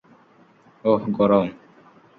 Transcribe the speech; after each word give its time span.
ওহ, 0.83 1.01
গরম। 1.17 1.47